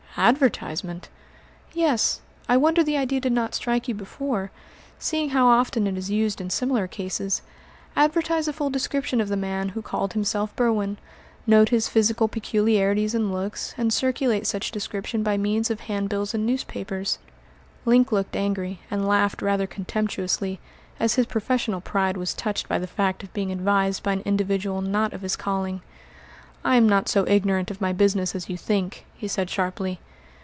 "Advertisement!" 0.17 1.07
"Yes. 1.73 2.19
I 2.49 2.57
wonder 2.57 2.83
the 2.83 2.97
idea 2.97 3.21
did 3.21 3.31
not 3.31 3.55
strike 3.55 3.87
you 3.87 3.95
before, 3.95 4.51
seeing 4.99 5.29
how 5.29 5.47
often 5.47 5.87
it 5.87 5.97
is 5.97 6.11
used 6.11 6.41
in 6.41 6.49
similar 6.49 6.85
cases. 6.85 7.41
Advertise 7.95 8.45
a 8.49 8.53
full 8.53 8.69
description 8.69 9.21
of 9.21 9.29
the 9.29 9.37
man 9.37 9.69
who 9.69 9.81
called 9.81 10.11
himself 10.11 10.53
Berwin, 10.57 10.97
note 11.47 11.69
his 11.69 11.87
physical 11.87 12.27
peculiarities 12.27 13.15
and 13.15 13.31
looks, 13.31 13.73
and 13.77 13.93
circulate 13.93 14.45
such 14.45 14.69
description 14.71 15.23
by 15.23 15.37
means 15.37 15.71
of 15.71 15.79
handbills 15.79 16.33
and 16.33 16.45
newspapers." 16.45 17.17
Link 17.85 18.11
looked 18.11 18.35
angry, 18.35 18.81
and 18.91 19.07
laughed 19.07 19.41
rather 19.41 19.65
contemptuously, 19.65 20.59
as 20.99 21.13
his 21.15 21.25
professional 21.25 21.79
pride 21.79 22.17
was 22.17 22.33
touched 22.33 22.67
by 22.67 22.77
the 22.77 22.85
fact 22.85 23.23
of 23.23 23.33
being 23.33 23.49
advised 23.49 24.03
by 24.03 24.11
an 24.11 24.21
individual 24.25 24.81
not 24.81 25.13
of 25.13 25.21
his 25.21 25.37
calling. 25.37 25.81
"I 26.63 26.75
am 26.75 26.87
not 26.87 27.09
so 27.09 27.25
ignorant 27.27 27.71
of 27.71 27.81
my 27.81 27.91
business 27.91 28.35
as 28.35 28.47
you 28.47 28.55
think," 28.55 29.03
he 29.15 29.27
said 29.27 29.49
sharply. 29.49 29.99